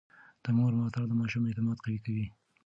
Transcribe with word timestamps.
د 0.43 0.45
مور 0.57 0.71
ملاتړ 0.77 1.03
د 1.09 1.13
ماشوم 1.19 1.43
اعتماد 1.45 1.77
قوي 1.83 1.99
کوي. 2.05 2.25